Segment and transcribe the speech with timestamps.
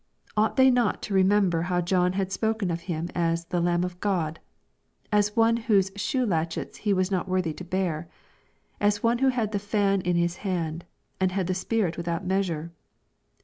[0.35, 3.99] "Ought they not to remember how John had spoken of Him as the Lamb of
[3.99, 4.39] God,—
[5.13, 8.07] ^as One whose shoe latchets he was not worthy to bear,—
[8.81, 10.01] as One who had the fan.
[10.01, 10.85] in His hand,
[11.19, 12.71] and had the Spirit without measure